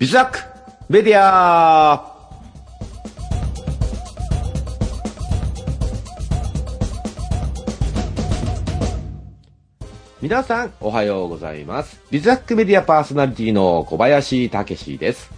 [0.00, 0.38] ビズラック
[0.88, 2.16] メディア
[10.22, 12.00] 皆さん、おはようございます。
[12.10, 15.30] ビズラックメディアパーソナリティの小林武史です。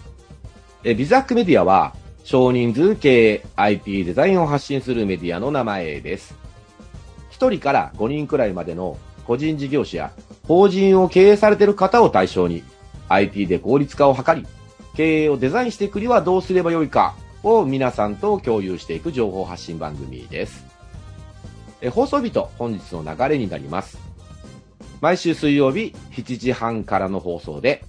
[0.85, 1.93] えビズラックメディアは、
[2.23, 6.35] 少人数系 IP デザインを発信するメディアの名前です。
[7.31, 10.13] 1人から5人くらいまでの個人事業者や
[10.47, 12.63] 法人を経営されている方を対象に
[13.09, 14.45] IT で効率化を図り、
[14.95, 20.65] 経営をデザインしていくにはどうすればよいかを皆さんと共有していく情報発信番組です。
[21.81, 23.97] え放送日と本日の流れになります。
[25.01, 27.83] 毎週水曜日7時半からの放送で、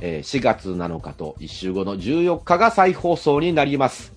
[0.00, 4.12] えー4月7日と1週後の14日が再放送になります。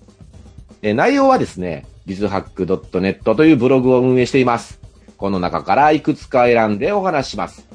[0.82, 4.80] え内容はですね、bizhack.net というブログを運営しています。
[5.16, 7.68] この中からいくつか選んでお話します。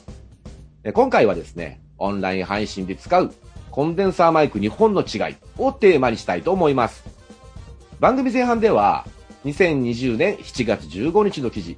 [0.84, 3.34] え今回はですね、オンライン配信で使う
[3.78, 7.04] コンデンサーマイク2本の違いをテーマにしたいと思います。
[8.00, 9.06] 番組前半では、
[9.46, 11.78] 2020年7月15日の記事、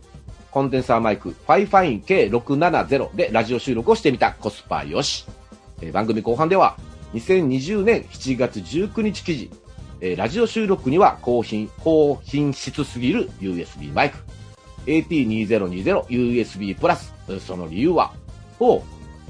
[0.50, 5.26] コンデンサーマイク FiFine K670 でラジオ収録をしてみたコスパよし。
[5.82, 6.78] え番組後半では、
[7.14, 9.52] 2020年7月19日記事、
[10.00, 14.18] えーラジオ収録には高品、高品質すぎる USB マイク、
[14.86, 17.14] AT2020USB プラス、
[17.46, 18.14] その理由は、
[18.62, 18.82] を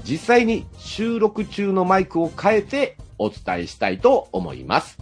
[0.04, 4.98] 実際に収録中のマイクを変えてお伝えしたいと思います。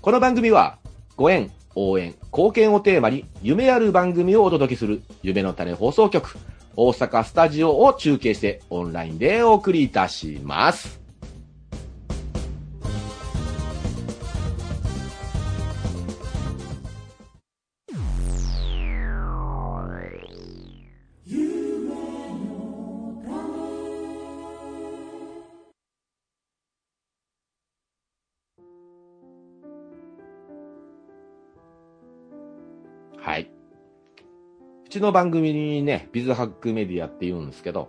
[0.00, 0.78] この番組は、
[1.16, 6.36] ご縁、応援、貢献をテーマに夢ある番組をお届けする夢の種放送局、
[6.76, 11.05] 大阪スタジオを中継してオンラインでお送りいたします。
[34.98, 37.88] ちの番組にね、ビズハックメディアって言うんですけど、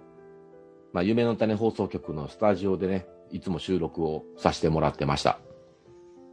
[0.93, 5.39] まあ、夢の種放送局のスタジオでね、いつも収録をさせてもらってました。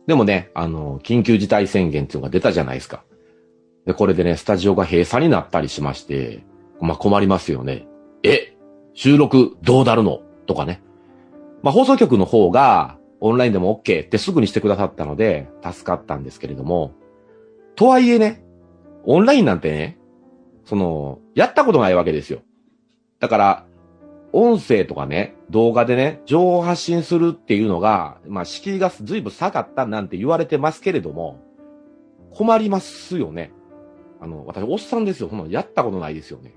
[0.07, 3.05] でもね、あの、緊急事態宣言っていうのが出たじゃないですか。
[3.87, 6.45] で、これでね、スタジオが閉鎖になったりしまして、
[6.81, 7.87] まあ、困りますよね。
[8.23, 8.57] え
[8.95, 10.23] 収録どうなるの？
[10.47, 10.83] とかね。
[11.63, 16.93] まあ、放送局の方が、オンラインでも OK ってすぐにしてくださったので、助かったんですけれども、
[17.77, 18.45] とはいえね、
[19.05, 19.99] オンラインなんてね、
[20.65, 22.41] その、やったことないわけですよ。
[23.21, 23.67] だから、
[24.33, 31.41] 音声とかね、動画でね、情報発信するっていうのが、まあ、敷居が随分下がったなんて言われてますけれども、
[32.33, 33.53] 困りますよね。
[34.21, 35.29] あの、私、おっさんですよ。
[35.29, 36.53] そんなのやったことないですよね。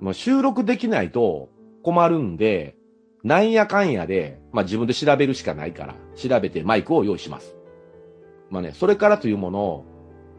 [0.00, 1.48] まあ、収録できないと
[1.82, 2.76] 困るんで、
[3.24, 7.56] なんやかんやで、まあ、自分で調べるしかないから、調べてマイクを用意します。
[8.50, 9.84] まあね、それからというものを、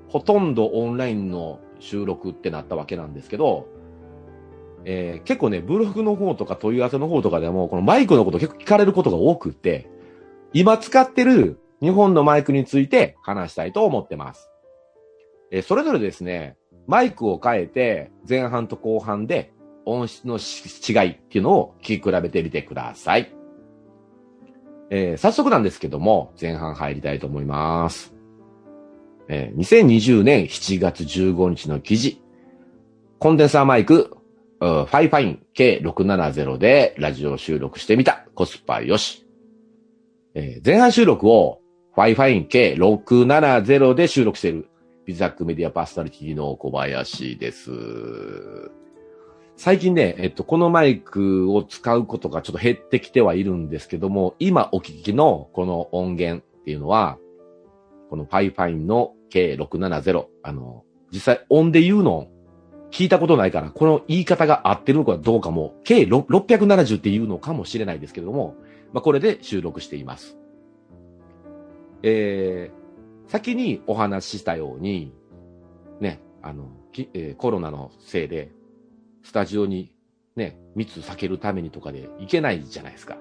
[0.08, 3.68] ほとんどオンラインの収録ってなったわけなんですけど、
[4.86, 9.90] えー結構ね、ブログの方とか問い合わせの方とかでも、このマイクのこと結構聞かれることが多くって、
[10.53, 14.50] 今使ってる日本のマイクについて話したいと思ってます。
[15.52, 16.56] えーそれぞれですね、
[16.88, 19.52] マイクを変えて、前半と後半で
[19.85, 23.34] 音質の違いっていうのを聞き比べてみてください。
[24.91, 28.15] えー早速なんですけども、前半入りたいと思います。
[29.28, 32.22] えー2020年7月15日の記事。
[33.19, 34.18] コンデンサーマイク、
[34.59, 38.28] FIFINE K670 でラジオ収録してみた。
[38.35, 39.25] コスパよし。
[40.34, 41.62] えー前半収録を
[41.96, 44.68] ファイファイン K670 で収録している
[45.06, 47.72] ビザックメディアパーソナリティの小林です。
[49.58, 57.18] 最近ね、えっと、このマイクを使うことがちょっと減ってきてはいるんですけども、今お聞きのこの音源っていうのは、
[58.09, 62.28] この FIFINE の K670、あの、実際音で言うの
[62.91, 68.55] 聞いたことないから、この言い方が合ってるのかどうかも、K670 っていうのかもしれないですけれども、
[68.94, 70.38] まあ、これで収録しています。
[72.03, 75.14] えー、先にお話ししたように、
[76.00, 78.52] ね、あの、きえーコロナのせいで、
[79.23, 79.91] スタジオに
[80.35, 83.17] ね、密避けるためにとかで行けないじゃないですか。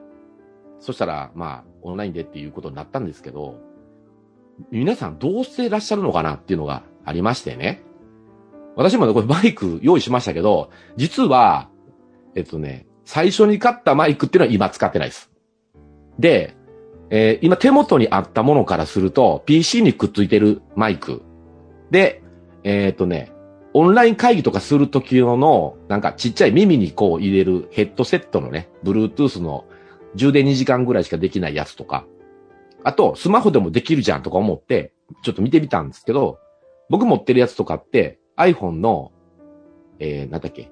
[0.80, 3.58] そしたら、まあ、オンラインでっていうことになったんですけど、
[4.70, 7.82] 皆さんどうしていらっしゃるのかなっていうのがありましてね。
[8.76, 11.68] 私もね、これマイク用意しましたけど、実は、
[12.34, 15.30] えっとね、最初に買ったマイクっていうのは今使ってないです。
[16.18, 16.56] で、
[17.10, 21.22] えー今手元にあったものからすると、PC にくっついてるマイク。
[21.90, 22.22] で、
[22.64, 23.32] えーっとね、
[23.74, 29.64] オンライン会議とかするときの、なんかちっちゃい耳にこう入れるヘッドセットのね、Bluetooth の
[30.14, 32.06] 充電2時間ぐらいしかできないやつとか、
[32.84, 34.92] あと、スマホでもできるじゃんとか思って、
[35.22, 36.38] ちょっと見てみたんですけど、
[36.88, 39.10] 僕持ってるやつとかって iPhone の、
[39.98, 40.70] えー、なんだっけ、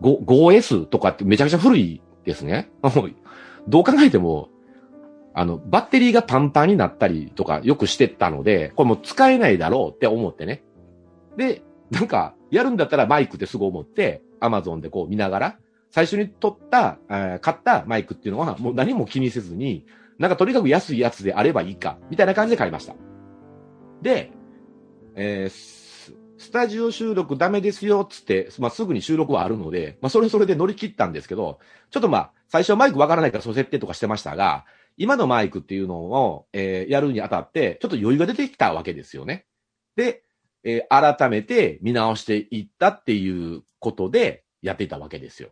[0.00, 2.70] 5、5S とかってめちゃくちゃ古いですね。
[3.68, 4.48] どう考えても、
[5.34, 10.62] あの、バッテリーがパンパンになったりとかよくしてたので、これもう使えないだろうって思ってね。
[11.36, 15.58] で、なんか、やるんだったらマイクってすぐ思って、Amazon でこう見ながら、
[15.90, 19.86] 最初に取った、え、買ったマイクっていうのはもう何も気にせずに、
[20.22, 22.94] なんかとにかく安いやつであればいいか、みたいな感じで買いました。
[24.02, 24.30] で、
[25.16, 31.58] えー、スタジオ収録ダメですよ、つって、まあ、すぐに収録はあるので、まあ、それそれで乗り切ったんですけど、
[31.90, 34.64] ちょっとまあ、最初マイクわからないからそう設定とかしてましたが、
[34.96, 39.46] 今のマイクっていうのを、えー、やるにあたって、ちょっと余裕が出てきたわけですよね。
[39.96, 40.22] で、
[40.62, 45.48] えー、改めて見直していったっていうことでやっていたわけですよ。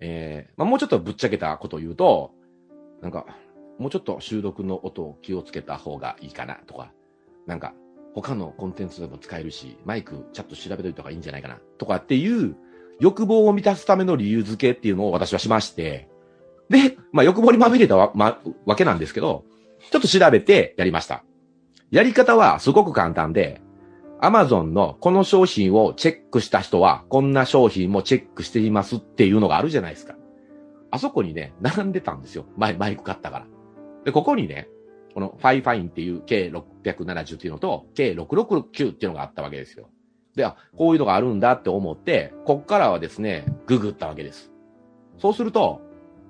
[0.00, 2.32] えー、まあ、もうちょっとぶっちゃけたことを言うと、
[3.00, 3.26] なんか、
[3.78, 6.92] もうちょっと収録の音を気をつけた方がいいかなとか、
[7.46, 7.74] なんか、
[8.14, 12.56] 他のコンテンツでも使えるし、マイクちゃんと調べといた方がいいんじゃないかなとかっていう
[13.00, 16.08] 欲望を満たすための理由付けっていうのを私はしまして、
[16.68, 19.44] で、まあ欲望にまみれたわ,、ま、わけなんですけど、
[19.90, 21.24] ちょっと調べてやりました。
[21.90, 23.60] やり方はすごく簡単で、
[24.20, 30.14] アマゾンのこの商品をチェックした人は、こんな商品もチェックしていますっていうのがあるじゃないですか。
[30.90, 32.46] あそこにね、並んでたんですよ。
[32.56, 33.46] マイマイク買ったから。
[34.04, 34.68] で、ここにね、
[35.14, 39.88] この FIFINE っていう K670 っていうのと K669 っていうのがあったわけですよ。
[40.34, 44.50] で、あ、こういうのがあるんだって思って、こっからはですね、ググったわけです。
[45.18, 45.80] そうすると、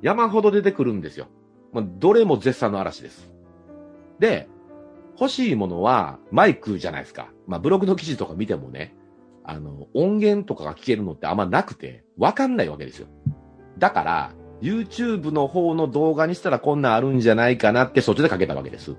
[0.03, 1.29] 山ほど出てくるんですよ。
[1.73, 3.33] まあ、どれも絶賛の嵐です。
[4.19, 4.49] で、
[5.19, 7.33] 欲しいものはマイクじゃないですか。
[7.47, 8.95] まあ、ブログの記事とか見てもね、
[9.45, 13.09] あの、音源とかが聞けるのってあんまなくて、わかんないわけですよ。
[13.79, 14.33] だから、
[14.65, 18.97] YouTube の方の動画にしたらこんなんあるんじゃないかなってそっちでかけたわけです。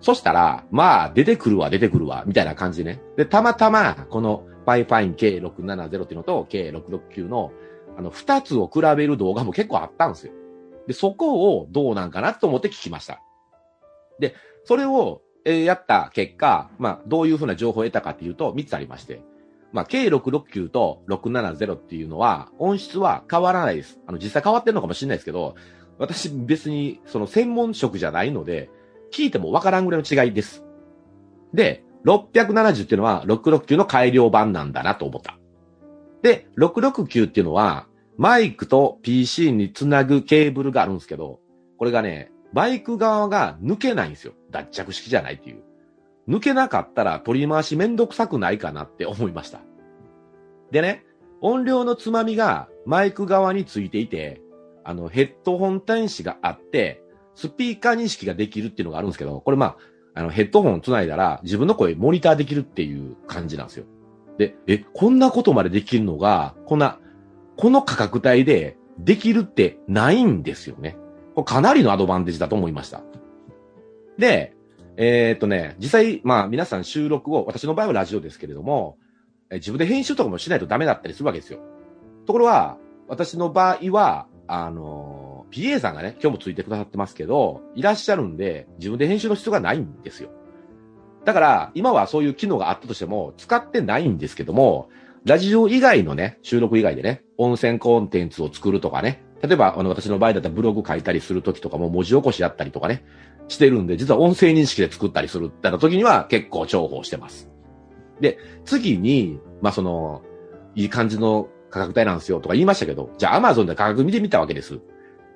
[0.00, 3.00] そしたら、まあ、出てくるわ、出てくるわ、みたいな感じでね。
[3.16, 7.52] で、たまたま、この PyFine K670 っていうのと K669 の、
[7.96, 10.32] あの、二つを比べる動画も結構あったんですよ。
[10.86, 13.20] で、そこをどうなんかなと思って聞きました。
[14.20, 19.22] で、それをえー、やった結果、まあ、どういうふうな情報を得たかっていうと、3つありまして、
[19.74, 23.98] まあ、K669 と670っていうのは、音質は変わらないです。
[24.06, 25.56] あの、実際変わってるのかもしれないですけど、
[25.98, 28.70] 私別にその専門職じゃないので、
[29.12, 30.64] 聞いてもわからんぐらいの違いです。
[31.52, 35.36] で、670っていうのは669の改良版なんだなと思った。
[36.22, 41.40] で、669っていうのは、マイクと PC につなぐケーブルがあるんですけど、
[41.78, 44.34] これがね、バイク側が抜けないんですよ。
[44.52, 45.64] 脱着式じゃないっていう。
[46.28, 49.60] 抜けなかったら取り回しめんどくさくないかなって思いました。
[50.70, 51.04] でね、
[51.40, 54.40] 音量のつまみがマイク側についていて、
[54.82, 57.02] あの、ヘッドホン端子があって、
[57.34, 59.76] スピーカー認識ができるっていうのがあるんですけど、これまあ、
[60.14, 63.84] あの、ヘッドホン繋いだら自分の声モニターできるっていう感じなんですよ。
[64.38, 66.98] で、え、こんなことまでできるのが、こんな、
[67.56, 70.96] この価格帯でできるってないんですよね。
[71.34, 73.02] これかなりのアドバンテージだと思いました。
[74.18, 74.54] で、
[74.96, 78.96] えー、っとね、実際、まあ皆さん収録を、私の場合はラジオですけれども、
[79.50, 81.60] え自分で編集とかもしないとダメだったりするわけですよ。
[82.26, 90.30] ところは、私の場合は、あの、PA さんがね、今日もついてくださってますけど、いらっしゃるんで、自分で編集の必要がないんですよ。
[91.24, 94.88] だから、今はそういう機能があったとしても、使ってないんですけども、
[95.24, 103.04] ラジオ以外のね、収録以外でね、音声コンテンツを作るとかね、例えば、あの、私の場合だったらブログ書いたりするときとかも文字起こしやったりとかね、
[103.48, 107.50] してるんで、実は音声認識で作ったりするってな時には結構重宝してます。
[108.20, 110.22] で、次に、まあ、その、
[110.74, 114.80] いい感じの価格帯なんですよとか言いましたけど、じゃあ Amazon で価格見てみたわけです。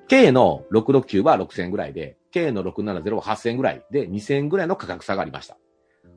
[0.07, 5.57] K の669は6000円ぐらいで、K の670は8000円ぐらいで、2000円ぐらいの価格差がありました。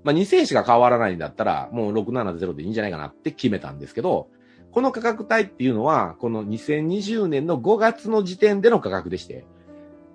[0.03, 4.29] まあ、2000円しか変わらないんだったら、もう670でいいんじゃないかなって決めたんですけど、
[4.73, 9.45] この価格帯っていうのは、この2020年の5月の時点での価格でして、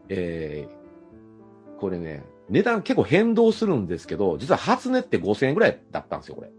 [0.10, 6.52] えー、これね、値段結構変動するんですけど、実は初値って5000円ぐらいだったんですよ、これ。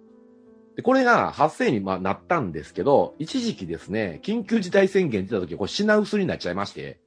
[0.76, 7.00] で、これが8000円にまあなったんですけど、一時期ですね、緊急事態宣言出た時、これ品薄になっちゃいまして、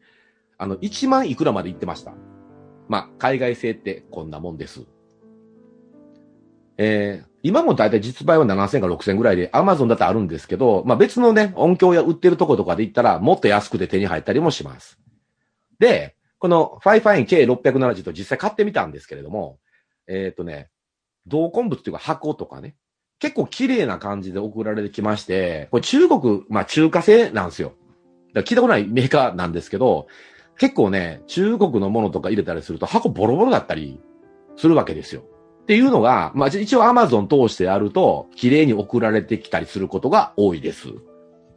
[0.58, 2.14] あの、1万いくらまで行ってました。
[2.90, 4.86] まあ、海外製ってこんなもんです。
[6.78, 15.00] えー、今も大体実売は7000か6000ぐらいで、アマゾンだってあるんですけど、まあ別のね、音響や売ってるとことかで言ったら、もっと安くて手に入ったりもします。
[15.80, 19.60] で、このファイファイン K670 と実際買ってみたんですけれども、
[20.08, 20.70] えっ、ー、とね、
[21.28, 22.76] 同梱物っていうか箱とかね、
[23.20, 27.74] 結構綺麗な感じで送られてきまして、これ中国、まあ中華製なんですよ。
[28.34, 30.08] だ聞いたことないメーカーなんですけど、
[30.58, 34.00] 結構ね、中国のものとか入れたりすると箱ボロボロだったり
[34.58, 35.24] するわけですよ。
[35.62, 40.89] っていうのが、まあ一応 Amazon 通してやると、綺麗に送られてきたりすることが多いです。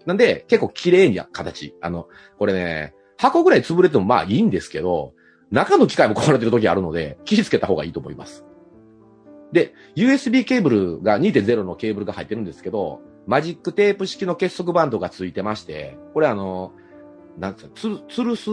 [0.06, 1.74] なんで、結構綺麗に形。
[1.80, 2.08] あの、
[2.38, 5.14] これね、箱ぐらい潰れてもまあいいんですけど、
[5.50, 8.44] 中の機械も壊れてる時あるので、気をつけた方がいいと思います。
[9.52, 16.72] で、USB ケーブルが2.0のケーブルが入ってるんですけど、マジックテープ式の結束バンドがついてまして、これあの、
[17.38, 18.50] なんつうつ、つるす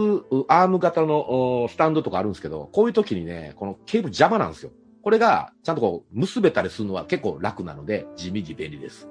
[0.48, 4.70] アーム型のスタンドとかあるんですけど、こういう時にね、このケーブル邪魔なんですよ。
[5.02, 9.08] これが、ちゃんとこう、結べたりするのは結構楽なので、地味に便利です。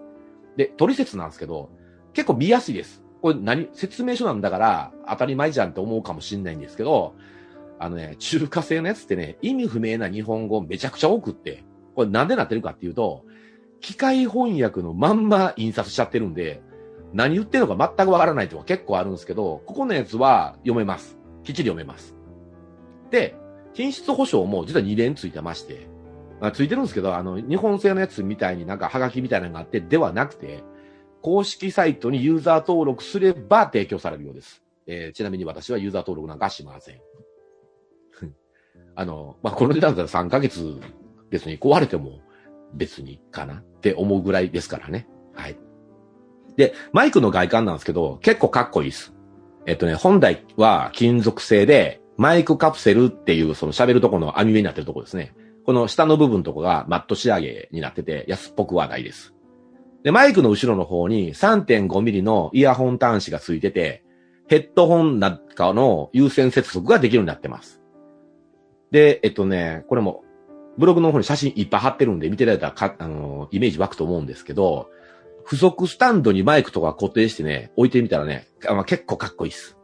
[0.56, 1.70] で、取説なんですけど、
[2.14, 3.04] 結構見やすいです。
[3.22, 7.16] これ何、説明書なんだから当たり前じゃんって思うかもしんないんですけど、
[7.80, 11.64] あのね、中華製のやつってね、意味不明な日本語めちゃくちゃ多くって、
[11.96, 13.26] これなんでなってるかっていうと、
[13.80, 16.62] 機械翻訳のまんま印刷しちゃってるんで、
[17.14, 21.18] 何言ってるのか全くわからないとか結構あるんですけど、ここのやつは読めます。
[21.44, 22.16] きっちり読めます。
[23.10, 23.36] で、
[23.74, 25.88] 品質保証も実は2連ついてまして、
[26.40, 30.64] まあ、ついてるんですけど、あの、日本製のやつみたいになんかハガキみたいなのがあってではなくて、
[31.22, 34.64] 公式サイトにユーザー登録すれば提供されるようです。
[34.88, 37.00] えー、ちなみに私はユーザー登録なんかしません。
[38.96, 40.80] あの、まあ、この値段だったら3ヶ月
[41.30, 42.22] 別に壊れても
[42.74, 45.08] 別にかなって思うぐらいですからね。
[45.34, 45.58] はい。
[46.58, 49.14] で、マイクの外観なんですけど、結構かっこいいです。
[49.68, 55.34] えっとね、本来は金属製で、マイクカプセルっていうその喋るとこの網目になってるとこですね。
[55.66, 59.34] この下の部分とこがマット仕上げになってて安っぽくはないです。
[60.04, 64.04] で、マイクの後ろの方に3.5ミリのイヤホン端子がついてて、
[64.48, 67.82] ヘッドホンなんかの有線接続ができるようになってます。
[68.92, 70.24] で、えっとね、これも、
[70.78, 74.92] ブログの方に写真いっぱい貼ってるんで見てられたらか、あの、イメージ湧くと思うんですけど、
[75.44, 79.76] 付属スタンドにマイクとか固定してね、置いてみたらね、まあ、結構かっこいいっす。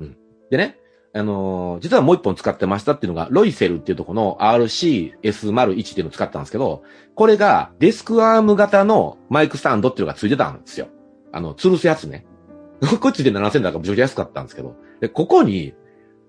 [0.00, 0.16] うん。
[0.50, 0.80] でね、
[1.14, 6.82] あのー、実はもう一本使ってましたっていうのが、ロイセルっていうとこの RCS01 っていうのを使ったんですけど、
[7.14, 10.88] これがデスクアーム型のマイクスタンドっていうのがついてたんですよ。
[11.32, 12.26] あの、吊るすやつね。
[13.00, 14.74] こっちで7000だからめちゃくちゃ安かったんですけど。
[15.00, 15.74] で、ここに、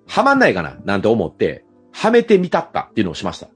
[0.05, 0.77] はまんないかな？
[0.83, 3.47] なんて思って、はめてみたったっていうのをしました。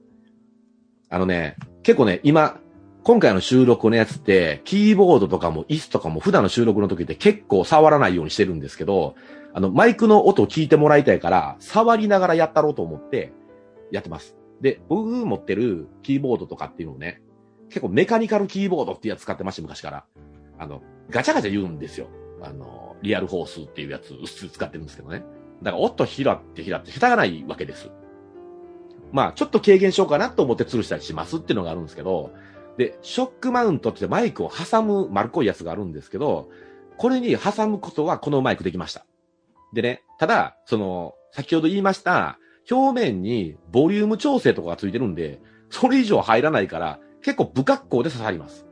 [1.10, 2.58] あのね、結構ね、今、
[3.02, 9.14] 今回の収録のやつって、キーボードとかも椅子とかも普段の収録の時って結構触らないようにしてるんですけど、
[9.52, 13.32] あの、マイクの音を聞いてもらいたいから、触りながらやったろうと思って、
[13.90, 14.36] やってます。
[14.60, 17.22] で、僕持ってるキーボードとかっていうのをね、
[17.68, 20.04] 結構メカニカルキーボードっていうやつ使ってました、昔から。
[20.58, 22.08] あの、ガチャガチャ言うんですよ。
[22.42, 24.14] あの、リアルフォースっていうやつ、
[24.48, 25.24] 使ってるんですけどね。
[25.62, 27.90] だから、音拾って拾って下手がないわけです。
[29.12, 32.32] まあ、ちょっと軽減しようかなと思って吊るしたりしますっていうのがあるんですけど、
[32.76, 36.48] で、ショックマウントってマイクを挟む丸っこいやつがあるんですけど、
[36.96, 39.04] これに挟むことはこのマイクできました。
[39.72, 42.38] でね、ただ、その、先ほど言いました、
[42.70, 48.66] 表面にボリューム調整とかがついてるんで、それ以上入らないから、結構不格好で刺さります。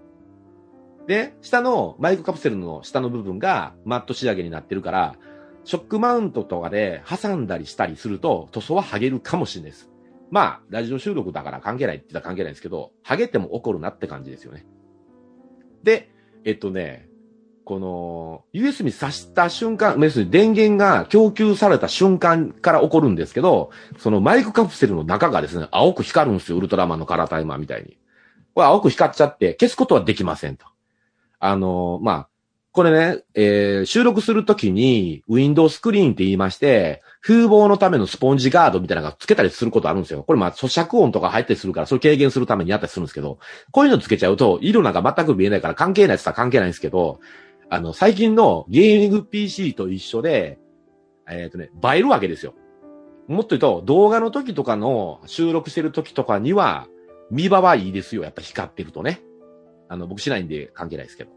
[1.07, 5.17] で、下のマイクカプセルの下の部分がマット仕上げになってるから、
[5.65, 9.91] ショックマウントとかで挟んだりしたりすると塗装は剥げるかもしれないです。
[10.31, 14.67] まあ、ラジオ収録だから関係ないって言ったら関係ないんですけど、剥げても怒るなって感じですよね。
[15.83, 16.11] で、
[16.45, 17.09] えっとね、
[17.67, 27.99] この、USB 挿した瞬間、要するに電源が供給された瞬間から起こるんですけど、そのマイクカプセルの中がですね、青く光るんですよ、ウルトラマンのカラータイマーみたいに。
[28.55, 30.65] これ青く光っちゃって消すことはできませんと。
[31.41, 32.29] あの、まあ、
[32.71, 40.23] これね、えー、収録するときに、ウィンドウスクリーンって言いまして、風防のためのスポンジガードみたいなのがつけたりすることあるんですよ。
[40.23, 43.41] これまあ咀嚼音とか入ったりするから、それ軽減するためにやったりするんですけど、
[43.73, 47.19] こういうのつけちゃうと、色なんか全く見えないから関係ないって言ったら関係ないんですけど、
[47.69, 50.59] あの、最近のゲーミング PC と一緒で、
[51.29, 52.55] えっ、ー、とね、映えるわけですよ。
[53.27, 56.87] もっと言うと、動画の時とかの収録してる時とかには、
[57.31, 58.23] 見場はいいですよ。
[58.23, 59.21] やっぱ光ってるとね。
[59.89, 61.33] あの、僕しないんで関係ないですけど。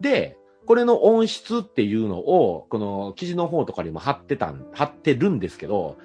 [0.00, 5.96] で、これの音質っていうのを、この記事の方とかにも貼ってたん、貼ってるんですけど、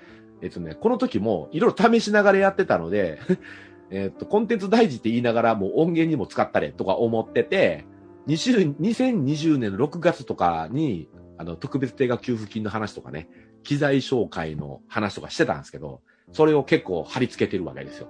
[0.42, 3.20] えっとね、この時もいろいろ試しながらやってたので、
[3.92, 7.86] えっと、コンテンツ大事って言いながらもう音源にも使ったれとか思ってて、
[8.28, 13.30] 2020年の6月とかに、あの、特別定額給付金の話とかね、
[13.64, 16.02] 機材紹介の話とかしてたんですけど、
[16.32, 18.08] それを結構貼り付けてるわけですよ。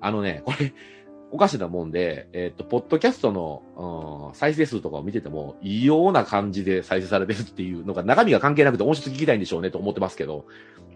[0.00, 0.72] あのね、これ、
[1.32, 10.46] おかしなもんで、えっ、と、ポッドキャストの、うん、再生数とかを見てても、異様な感じで再生されてるっていうのが中身が関係なくて音質聞きたいんでしょうねと思ってますけど、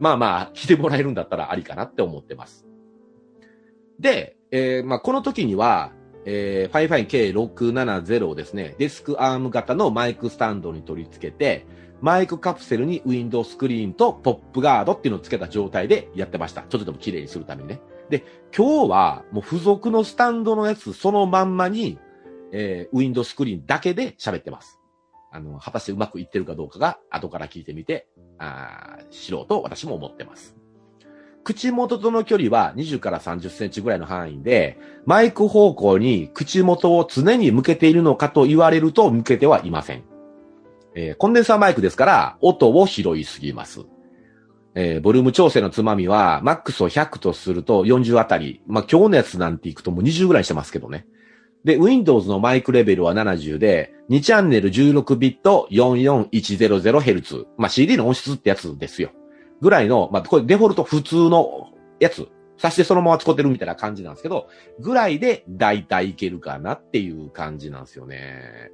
[0.00, 2.66] まあまあ、聞いてもらえるんだったらありかなって思ってます。
[4.00, 5.92] で、えー、まあこの時には、
[6.26, 11.66] えー、 FIFINE K670 をですね、デスクアーム型のマイクスタンドに取り付けて、
[12.00, 16.62] マイクカプセルにウィンドウスクリーンとポップガードっていうのを付けた状態でやってました。
[16.62, 17.80] ちょっとでも綺麗にするためにね。
[18.10, 18.24] で、
[18.56, 21.98] 今日はもう付属のスタンドのやつそのまんまに、
[22.52, 24.78] えー、ウィンドウスクリーンだけで喋ってます。
[25.32, 28.06] あの、果たしてうまくいってるかどうかが後から聞いてみて、
[28.38, 30.56] あ知ろうと私も思ってます。
[31.44, 40.02] 口元との距離は20から30センチぐらいの範囲で、マイク方向に口元を常に向けているのかと言われると向けてはいません。
[40.94, 43.80] えー、コンデンサーマイクですから、音を拾いすぎます。
[44.74, 48.62] えー、ボリューム調整のつまみは、マックスを100とすると40あたり。
[48.66, 51.06] まあ、今日のやつなんていくともう20ぐらいしてますけどね。
[51.64, 57.46] で、Windows のマイクレベルは70で、2チャンネル16ビット 44100Hz。
[57.58, 59.10] まあ、CD の音質ってやつですよ。
[59.64, 62.28] ぐらいの、まあ、これデフォルト普通のやつ。
[62.58, 68.70] さしてそのまま使ってるみたいな感じなんですけど、ぐらいで大体いけるかなっていう感じなんですよね。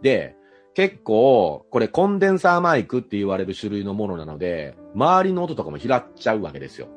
[0.00, 0.34] で、
[0.72, 6.88] 結構、これコンデンサーマイクって言われる種類のものなので、周りの音とかも拾っちゃうわけですよ。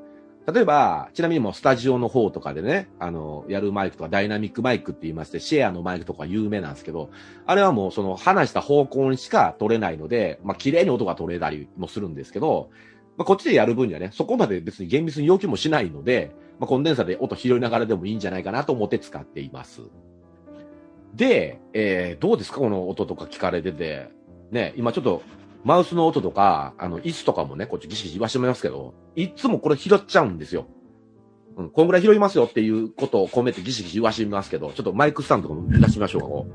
[0.51, 7.10] 例えば、ちなみにもうスタジオの方とかでね、あの、やるマイクとかダイナミックマイクって言いまして、シェアのマイクとか有名なんですけど、
[7.46, 12.69] あれはもうその話した方向にしか取れないので、まあ綺麗に音が取れたりもするんですけど、
[13.18, 19.82] まあこっちでやる分にはね、そこまで別に厳密に要求もしないので、まあコンデンサで音拾いながらでもいいんじゃないかなと思って使っています。
[21.14, 22.60] で、えー、どうですか？
[22.60, 24.16] この音とか聞かれてて。
[24.50, 25.24] ね、今ちょっと、
[25.66, 30.68] マウスの音とか、あの、椅子とかもね、こっちギシギシ言わしてもらいますけど、いつもこれ拾っちゃうんですよ。
[31.58, 36.48] うん、こんぐらい拾いますよっていうことを込めてギシギシ言わしてみますけど、ちょっとマイクスタンドとかも出しましょうか、こ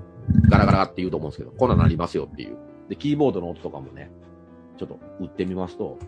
[0.46, 0.48] う。
[0.48, 2.56] ガラガラって言うと思うんですけど、こんなのありますよっていう。
[2.88, 4.10] で、キーボードの音とかもね、
[4.78, 5.98] ちょっと打ってみますと、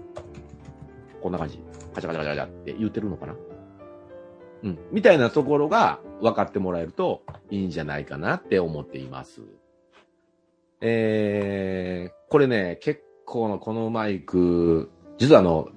[1.24, 1.58] こんな感じ。
[1.94, 3.34] カチャカチャカチャって言ってるのかな？
[4.64, 4.78] うん。
[4.92, 9.40] みたいなところが分かってもらえるといいんじゃないかなって思っています。
[10.82, 15.70] えー、これね、結構のこのマイク、実はあの、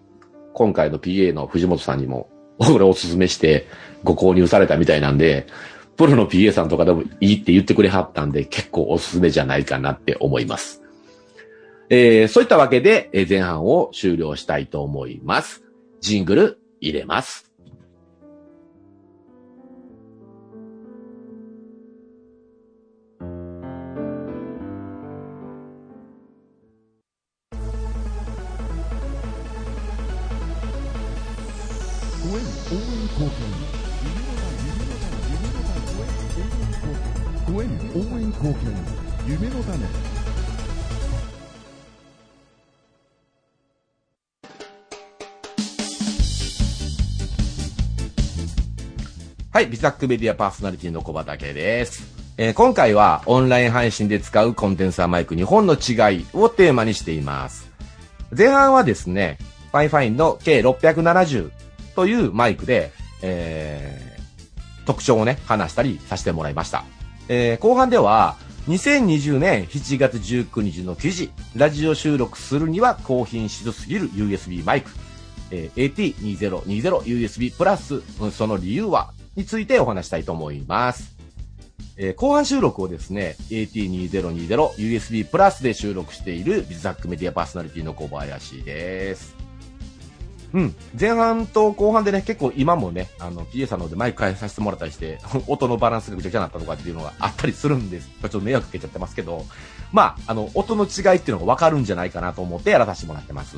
[0.54, 3.68] 今回の PA の藤本さんにも、これおすすめして
[4.04, 5.48] ご購入されたみたいなんで、
[5.96, 10.84] プロの PA さんとかでもいいって言ってくれはったんで、結構おすすめじゃないかなって思います。
[11.90, 15.64] えー、そういったわけで、前半を終了したいと思います。
[16.02, 17.48] ジングル入れます。
[39.26, 40.17] 夢の種
[49.58, 52.04] はい、ビザックメディアパーソナリティの小畑です。
[52.38, 57.68] えー、今回はオンライン配信で使うコンデンサーマイク2本の違いをテーマにしています。
[58.38, 59.40] 前半はですね、
[59.72, 61.50] FIFINE の K670
[61.96, 62.92] というマイクで、
[63.24, 66.84] えー、特徴をね、話したりさせてもらいました。
[67.28, 68.36] えー、後半では、
[68.68, 74.92] 2020年7月19日の記事、ラジオ収録するには高品質すぎる USB マイク、
[75.50, 81.16] えー、AT2020USB プラス、その理由はについてお話したいと思います。
[81.96, 89.36] えー、後半収録をですね、AT2020USB プラスで収録しているビザックメディアパーソナリティの小林です。
[90.54, 90.76] うん。
[91.00, 98.08] 前半と後半でね、結構今もね、あの、PA さんの方でマイク変えさせてもらったりして、 音のバランスがぐちゃぐちゃになったとかっていうのがあったりするんです。
[98.08, 99.46] ちょっと迷惑かけちゃってますけど、
[99.92, 103.58] まあ、あの、音の違いっていうのがわかるんじゃないかなと思ってやらさせてもらってます。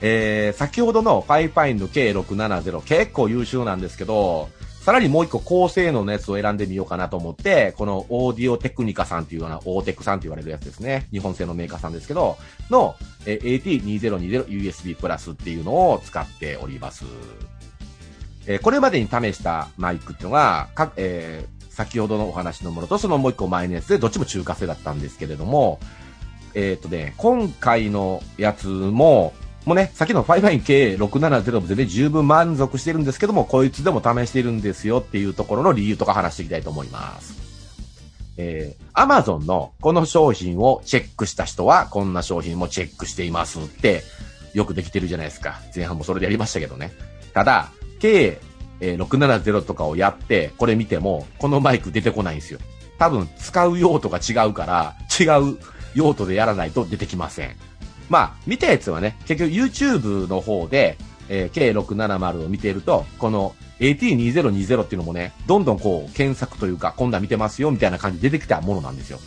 [0.00, 4.48] えー、先ほどの FIFINE の K670 結構優秀なんですけど、
[4.88, 11.08] さらにもう一個高性能のやつを選んでみようかなと思って、このオーディオテクニカさんっていうような、オーテクさんって言われるやつですね。
[11.12, 12.38] 日本製のメーカーさんですけど、
[12.70, 17.04] の、え AT2020USB プラスっていうのを使っております。
[18.46, 25.80] えこれまでに試したマイクっていうのが、かえー、先ほどのお話のものとそのもう一個前のやつでどっちも中華製だったんですけれども、
[26.54, 29.34] えっ、とね、今回のやつも、
[29.68, 37.34] もうね、さっきの 5-5K670 も全然十分満足してるんですけども、こいつでも試してるんですよっていうところの理由とか話していきたいと思います。
[38.38, 44.04] えー、Amazon のこの商品をチェックした人は、こんな商品もチェックしていますって、
[44.54, 45.60] よくできてるじゃないですか。
[45.76, 46.90] 前半もそれでやりましたけどね。
[47.34, 47.68] ただ、
[48.00, 52.60] K670 とかをやって、これ見ても、このマイク出てこないんですよ。
[52.98, 55.58] 多分、使う用途が違うから、違う
[55.94, 57.67] 用途でやらないと出てきません。
[58.08, 60.96] まあ、見たやつはね、結局 YouTube の方で、
[61.28, 69.18] えー、K670 を見ていると、この AT2020 っていうのもね、どんどんこう、検索というか、今度は見てますよ、みたいな感じで出てきたものなんですよ。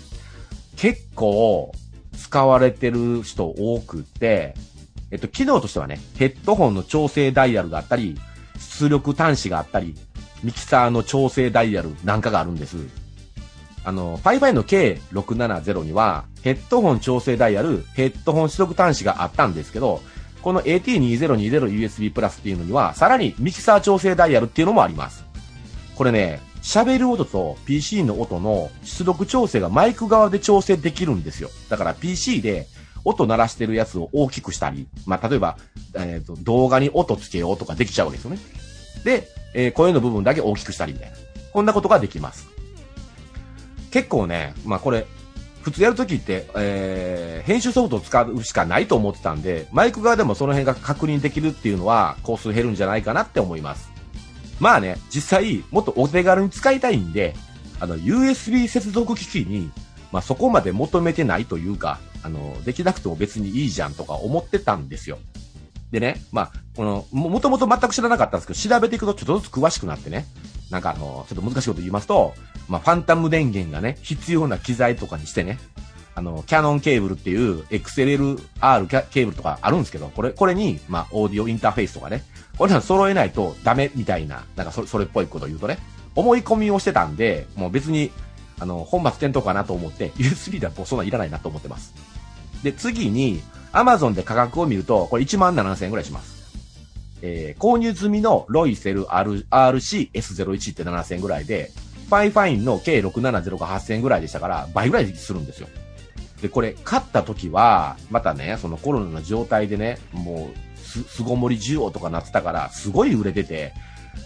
[0.75, 1.71] 結構、
[2.17, 4.55] 使われてる人多くて、
[5.11, 8.19] えっと、機能としてはね、ヘッドホンの調整ダイヤルがあったり、
[8.57, 9.95] 出力端子があったり、
[10.43, 12.77] ミキサーの調整ダイヤルなんかがあるんです。
[13.83, 20.01] あの、ファイファインの K670 には、ヘッドホン調整ダイヤル、ヘッドホン出力端子があったんですけど、
[20.41, 25.25] この AT2020USB プラスっていうのには、さらにミキサー調整ダイヤルっていうのもあります。
[25.95, 31.49] これね、喋る音と PC の音の出力調整がマイク側で調整できるんですよ。
[31.69, 32.67] だから PC で
[33.03, 35.57] 音鳴らしてるやつを大きくしたり、まあ、例えば、
[35.95, 38.39] えっ、ー、と、動画に音つけようとかできちゃうわけですよね。
[39.03, 41.17] で、えー、声の部分だけ大きくしたりみたいな。
[41.51, 42.47] こんなことができます。
[43.91, 45.05] 結構ね、まあ、これ、
[45.61, 53.91] 普通やるときって、えー、編集ソフトを使うしかないと思ってたんで、マイク側でもその辺が確認できるっていうのは、工数減るんじゃないかなって思います。
[54.59, 57.35] まあね、実際、もっとお手軽に使いたいんで、
[57.79, 59.71] あの、USB 接続機器に、
[60.11, 65.19] まあそこまで求めてないというか、あの、できなくても別にいいじゃんとか思ってたんですよ。
[65.91, 70.25] でね、まあ、この、も、もともと全く知らなかったんですけど、調べていくとちょっとずつ詳しくなってね、
[70.69, 72.33] なんかあの、ちょっと難しいこと言いますと、
[72.69, 75.59] まあ、ファンタム電源がね、必要な機材とかにしてね、
[76.15, 78.37] あの、キャノンケーブルっていう XLR
[79.09, 82.23] ケーブルとかあるんですけど、これ、これに、まあ、オーディオインターフェースとかね、
[82.57, 85.79] これら揃えないとダメみたいな、なんかそれ、それっぽいことを言うとね、
[86.15, 88.11] 思い込みをしてたんで、もう別に、
[88.59, 91.93] あの、本末転倒かなと思って、USB だとそんなんいらないなと思ってます。
[92.63, 93.41] で、次に、
[93.73, 96.41] Amazon で価格を見ると、これ1万7000円ぐらいします。
[97.21, 101.71] えー、購入済みのロイセル RCS01 って7000円ぐらいで、
[102.07, 105.67] ファイファインの K670 が8000円ぐらいでしたから、倍ぐらいするんですよ。
[106.41, 113.73] で、これ、買った時は、またね、そのコロナの状態でね、もう、す、巣ごもり需要とかなってたから、すごい売れてて、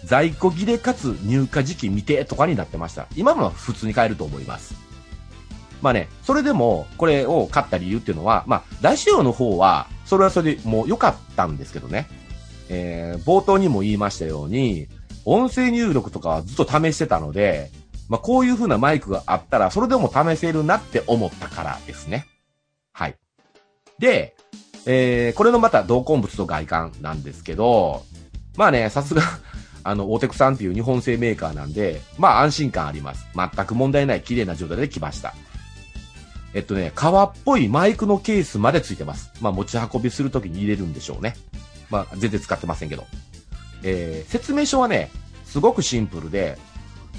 [0.04, 3.06] 在庫切れかつ入荷時期未定とかになってました。
[3.16, 4.85] 今のは普通に買えると思います。
[5.82, 12.08] まあね、それでも、これを買った理由っていうのは、まあ、大仕様の方は、それはそれでもう良かったんですけどね。
[12.68, 14.88] えー、冒頭にも言いましたように、
[15.24, 17.70] 音声入力とかはずっと試してたので、
[18.08, 22.26] まあ、こういう風なマイクがあったら、それでも試せるなって思ったからですね。
[22.92, 23.16] はい。
[23.98, 24.36] で、
[24.86, 28.04] えー、これのまた同梱物と外観なんですけど、
[28.56, 29.22] まあね、さすが
[29.82, 33.26] あの、オーテクさんっていう日本製メーカーなんで、まあ安心感あります。
[33.34, 35.34] 全く問題ない綺麗な状態で来ました。
[36.56, 39.30] えっとね、革っぽいマイクのケースまで付いてます。
[39.42, 41.36] まあ持ち運びするときに入れるんでしょうね。
[41.90, 43.04] まあ全然使ってませんけど。
[43.82, 45.10] えー、説明書はね、
[45.44, 46.56] すごくシンプルで、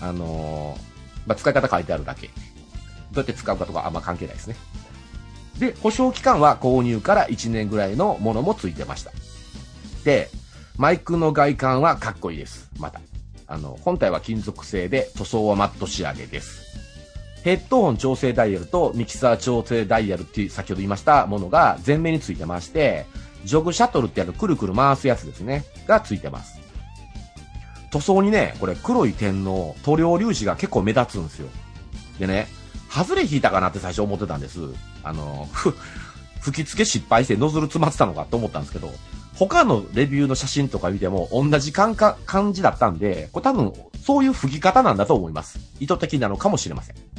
[0.02, 0.80] あのー、
[1.28, 2.30] まあ使い方書いてあるだけ。
[2.30, 2.34] ど
[3.13, 4.56] うやって使うかとかあんま関係ないですね。
[5.60, 9.12] で、保証期間は購入から1年ぐらいのものも付いてました。
[10.04, 10.32] で、
[10.78, 12.71] マイクの外観はかっこいいです。
[12.80, 13.02] また。
[13.45, 16.87] あの、本体は金属製で塗装はマット仕上げです。
[17.48, 23.06] ヘッドホン調整ダイヤルとミキサー調整ダイヤルっていう先ほど言いましたものが前面についてまして、
[23.46, 25.64] ジョグシャトルってやるくるくる回すやつですね。
[25.88, 26.60] がついてます。
[27.90, 31.48] 塗装にね、これ黒い点の塗料粒子が結構目立つんですよ。
[32.20, 32.50] でね、
[32.90, 34.60] 外れ引いたかなって最初思ってたんです。
[35.02, 35.74] あの、ふ、
[36.42, 38.92] 吹き付け失敗してノズル詰まってたのかと思ったんですけど、
[39.36, 43.72] 他のレビューの写真とか見ても同じ感感じだったんで、これ多分
[44.04, 45.60] そういう吹き方なんだと思います。
[45.80, 47.16] 意図的なのかもしれません。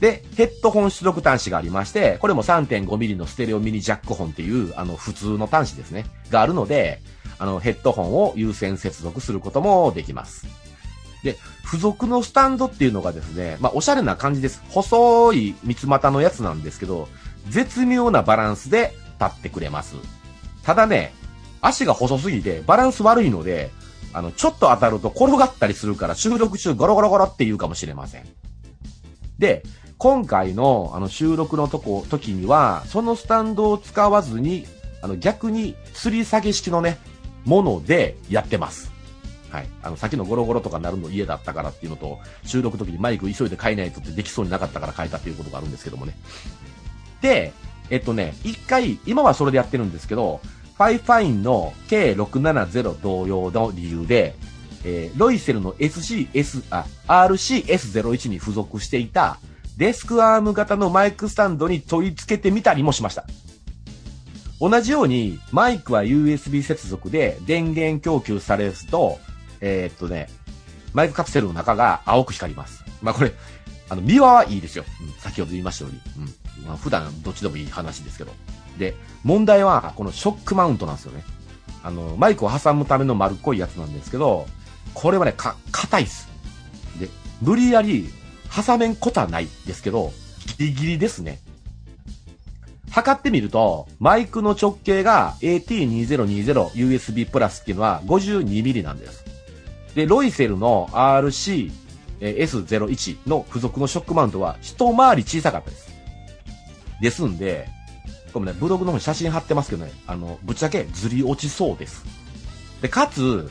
[0.00, 6.04] で、ヘッドホン出力端子がありまして、これも 3.5mm のステレオミニジャックホンっていう、あの、普通の端子ですね。
[6.30, 7.00] があるので、
[7.38, 10.46] あの、ヘッドホンを優先接続することもできます。
[11.22, 14.62] で、付属のスタンドっていうのがですね、まあ、おしゃれな感じです。
[14.68, 17.08] 細い三つ股のやつなんですけど、
[17.48, 19.96] 絶妙なバランスで立ってくれます。
[20.62, 21.14] ただね、
[21.60, 23.70] 足が細すぎてバランス悪いので、
[24.12, 28.24] あの、ちょっと当たると転がったりするから収録中ゴロゴロゴロって言うかもしれません。
[29.38, 29.62] で、
[29.98, 34.66] 今回のあの収録のとこ、時には、そのスタンドを使わずに、
[35.02, 36.98] あの逆に吊り下げ式のね、
[37.44, 38.92] ものでやってます。
[39.50, 39.68] はい。
[39.82, 46.14] あの、さっきのゴロゴロとかなるの嫌だったからっていうのと、収録時にマイク急いで変えないとってできそうになかったから変えたっていうことがあるんですけどもね。
[47.22, 47.52] で、
[47.88, 50.40] えっとね、一回、今はそれでやってるんですけど、
[50.76, 54.34] ファイファインの K670 同様の理由で、
[54.84, 59.38] えー、ロイセルの SCS、あ、RCS01 に付属していた
[59.76, 63.24] デスクアーム型のマイクスタンドに取り付けてみたりもしました。
[64.58, 69.18] 同じように、マイクは USB 接続で電源供給されると、
[69.60, 70.28] えー、っとね、
[70.94, 72.82] マイクカプセルの中が青く光ります。
[73.02, 73.32] まあこれ、
[73.90, 74.84] あの、見はいいですよ。
[75.02, 76.24] うん、先ほど言いましたように。
[76.24, 76.66] うん。
[76.66, 78.32] まあ普段どっちでもいい話ですけど。
[78.78, 81.22] で、問題は、このショックマウントなんですよね。
[81.82, 84.46] あの、マイクを挟むための丸っこいやつなんですけど、
[84.94, 86.28] これはね、か、硬いっす。
[86.98, 87.08] で、
[87.42, 88.08] 無理やり
[88.54, 90.12] 挟めんことはないですけど、
[90.58, 91.40] ギリギリですね。
[92.90, 99.24] 測ってみると、マイクの直径が AT2020USB プラスっていうのは 52mm なんです。
[99.94, 105.94] で、ロイセルの RC-S01 の付属のショックマウントは一回り小さかったです。
[107.00, 107.68] ですんで、
[108.32, 112.04] これね、ブログの方に写真貼ってますけどね、あの、ぶっちゃけずり落ちそうです。
[112.80, 113.50] で、かつ、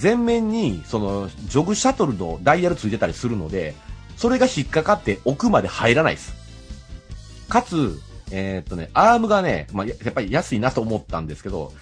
[0.00, 3.74] 前面に、その、ジョグシャトルのダイヤルついてたりするので、
[4.18, 6.34] それが引っかかって奥まで入らないです。
[7.48, 8.00] かつ、
[8.32, 11.72] えー、っとね、アームがね、まあ、やっぱり安いなと思ったんですけど、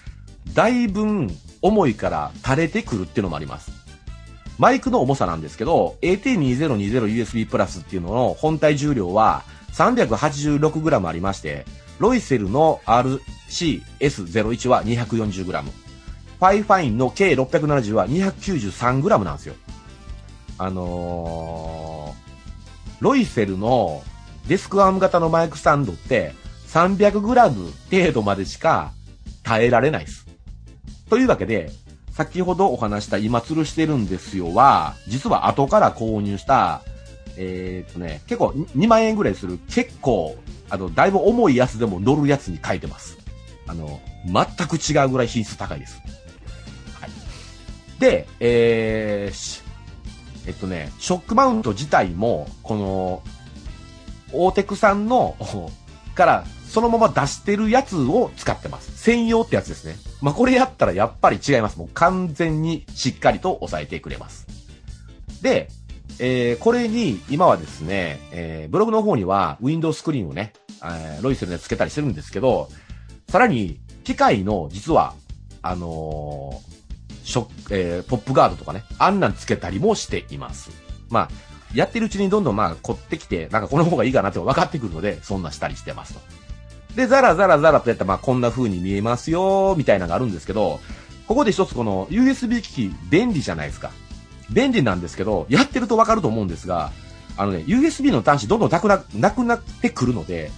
[0.53, 1.29] だいぶ
[1.63, 3.73] 重いから垂れてくるっていうのもあります。
[4.59, 11.65] マイクの重さなんですけど、AT2020USB プラスっていうのの本体重量は 386g ありまして、
[11.99, 15.63] ロイセルの RCS01 は 240g。
[15.63, 19.55] ファイファインの K670 は 293g なんですよ。
[20.59, 22.26] あのー、
[23.01, 24.03] ロイセルの
[24.49, 26.33] デスクアーム型のマイクスタンドって
[26.69, 28.93] 300g 程度までしか
[29.43, 30.27] 耐えられないです。
[31.09, 31.71] というわけで、
[32.13, 36.83] 先ほどお話した今吊るしてるんですよは、実は後から購入した、
[37.37, 40.37] えー、っとね、結構2万円ぐらいする結構、
[40.71, 43.19] あの、だいぶ重いやつでも乗るやつに書いてます。
[43.67, 46.01] あの、全く違うぐらい品質高いです。
[47.01, 47.11] はい。
[48.01, 49.66] で、えー、
[50.47, 53.23] えっとね、ショックマウント自体も、この、
[54.33, 55.37] 大テクさんの
[56.15, 58.97] からそのまま出してるやつを使ってます。
[58.97, 59.97] 専用ってやつですね。
[60.21, 61.79] まあ、これやったらやっぱり違います。
[61.79, 64.47] もう完全にしっかりと抑えてくれます。
[65.43, 65.69] で、
[66.19, 72.69] えー、これに今はですね、えー、ブログの方にはウィンドウスクリーンをね、えー、ロイセルで付けたりするんですけど、
[73.29, 75.15] さらに機械の実は、
[75.63, 76.86] あのー、
[77.27, 80.71] ショえー、ポップガードとかね、あんなん付けたりもしています。
[81.11, 81.29] まあ、
[81.75, 86.21] やってるうちにどんどんまあ凝ってきて、なんかこの方がいいかなって分かってくるので、そんなしたりしてますと。
[86.95, 90.81] で、ザラザラザラとやったらまあこんな風に見えますよ、みたいなのがあるんですけど、
[91.27, 93.91] ここで一つこの USB 機器便利じゃないですか。
[94.51, 96.93] 便利なんですけど、やってると分かると思うんですが、
[97.37, 100.53] あのね、USB の端子どんどんなくななくなってくるので、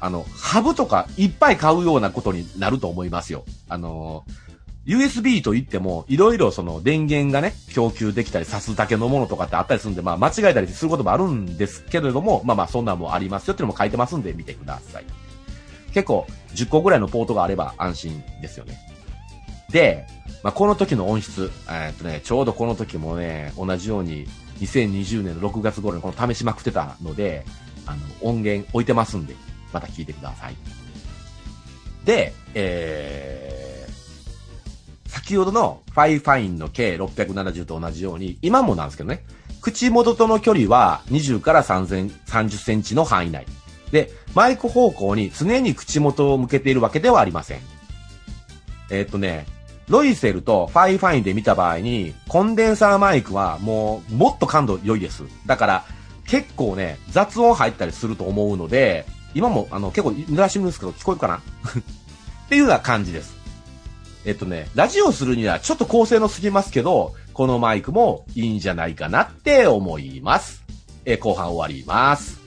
[0.00, 3.44] あの、ハブとかいっぱい買うようなことになると思いますよ。
[3.68, 4.43] あのー
[4.86, 15.04] USB といっても、いろいろその電源がね、供給できたり、挿すだけのものとかってあったりするんで、まあ間違えたりすることもあるんですけれども、まあまあそんなもありますよっていうのも書いてますんで見てください。
[15.94, 18.78] 結構、10個ぐらいのポートがあれば安心ですよね。
[19.70, 20.06] で、
[20.42, 24.26] まあこの時の音質、えー、っとね、ちょうどこの時もね、同じように
[24.60, 27.46] 2020年の6月頃にこの試しまくってたので、
[27.86, 29.34] あの、音源置いてますんで、
[29.72, 30.56] また聞いてください。
[32.04, 33.63] で、えー、
[35.14, 39.24] 先ほどのファイファインの K670 と同じように、今もなんですけどね、
[39.60, 43.46] 口元との距離は20から30センチの範囲内。
[43.92, 47.60] で、マイク方向に常に口元を向けているわけではありません。
[48.90, 49.46] えー、っとね、
[49.88, 55.22] ロイセルとファイファインで見た場合に、コンデンサーマイクはもうもっと感度良いです。
[55.46, 55.84] だから
[56.26, 61.36] 結構ね、雑音入ったりすると思うので、今もあの結構濡らしてるんですけど聞こえるかな？
[61.38, 63.43] っていうような感じです。
[64.26, 70.64] えっとね、ラジオするにはちょっと高性能すぎますけど、このマイクもいいんじゃないかなって思います。
[71.04, 72.44] え後半終わります。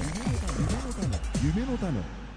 [1.43, 2.28] 夢の種。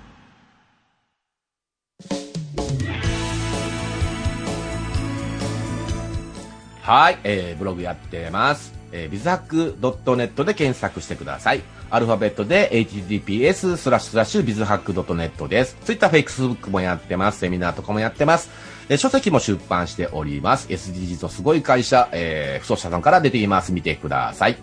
[6.83, 8.75] はい、えー、ブログやってます。
[8.91, 11.63] えー、ビズハック .net で検索してください。
[11.91, 15.77] アルファベットで https スラッシュスラッシュビズハック .net です。
[15.85, 17.39] ツイッター、フェイクスブックもやってます。
[17.39, 18.51] セミナーとかもやってます。
[18.89, 20.67] えー、書籍も出版しております。
[20.69, 23.73] SDGs のすごい会社、えー、不走者さんから出ています。
[23.73, 24.59] 見てください。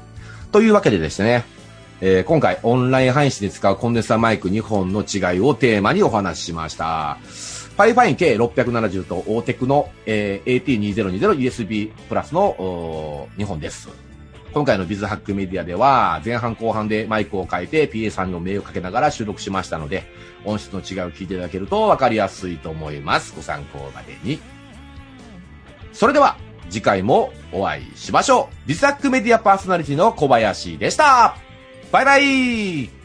[0.51, 1.45] というわけでですね、
[2.01, 7.17] えー、今回オンライン配信で使うコンデンサーマイク2本の違いをテーマにお話ししました。
[7.79, 13.87] ファイファイン K670 とオーテクの、えー、AT2020USB プラスの2本です。
[14.53, 20.03] 今回のビズハックメディアでは前半後半でマイクを変えて PA さんにも迷惑をかけながら収録しましたので
[20.43, 23.33] 音質の違いを聞いていただけると分かりやすいと思います。
[23.33, 24.41] ご参考までに。
[25.93, 26.35] それでは
[26.69, 28.67] 次回もお会いしましょう。
[28.67, 31.37] ビズハックメディアパーソナリティの小林でした。
[31.93, 32.98] バイバイ